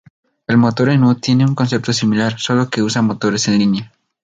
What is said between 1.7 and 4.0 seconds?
similar, solo que usa motores en línea.